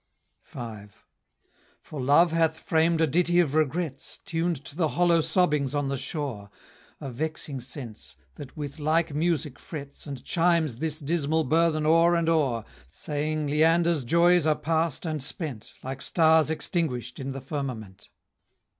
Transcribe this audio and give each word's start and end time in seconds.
V. 0.47 0.87
For 1.79 2.01
Love 2.01 2.31
hath 2.31 2.57
framed 2.59 3.01
a 3.01 3.05
ditty 3.05 3.39
of 3.39 3.53
regrets, 3.53 4.17
Tuned 4.25 4.55
to 4.65 4.75
the 4.75 4.87
hollow 4.87 5.21
sobbings 5.21 5.75
on 5.75 5.89
the 5.89 5.95
shore, 5.97 6.49
A 6.99 7.11
vexing 7.11 7.59
sense, 7.61 8.15
that 8.33 8.57
with 8.57 8.79
like 8.79 9.13
music 9.13 9.59
frets, 9.59 10.07
And 10.07 10.23
chimes 10.25 10.77
this 10.77 10.97
dismal 10.99 11.43
burthen 11.43 11.85
o'er 11.85 12.15
and 12.15 12.27
o'er, 12.29 12.65
Saying, 12.89 13.45
Leander's 13.45 14.03
joys 14.03 14.47
are 14.47 14.55
past 14.55 15.05
and 15.05 15.21
spent, 15.21 15.75
Like 15.83 16.01
stars 16.01 16.49
extinguish'd 16.49 17.19
in 17.19 17.33
the 17.33 17.39
firmament. 17.41 18.09